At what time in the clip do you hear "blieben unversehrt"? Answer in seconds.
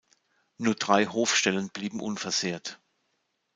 1.69-2.81